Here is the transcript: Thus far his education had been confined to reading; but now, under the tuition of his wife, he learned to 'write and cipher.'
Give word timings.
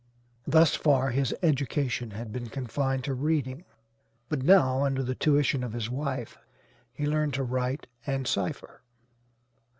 Thus 0.47 0.73
far 0.75 1.11
his 1.11 1.31
education 1.43 2.09
had 2.09 2.31
been 2.33 2.49
confined 2.49 3.03
to 3.03 3.13
reading; 3.13 3.65
but 4.29 4.41
now, 4.41 4.83
under 4.83 5.03
the 5.03 5.13
tuition 5.13 5.63
of 5.63 5.73
his 5.73 5.91
wife, 5.91 6.39
he 6.91 7.05
learned 7.05 7.35
to 7.35 7.43
'write 7.43 7.85
and 8.07 8.25
cipher.' 8.25 8.81